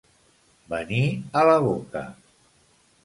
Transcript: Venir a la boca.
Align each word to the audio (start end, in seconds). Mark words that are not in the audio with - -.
Venir 0.71 1.03
a 1.41 1.45
la 1.51 1.59
boca. 1.67 2.03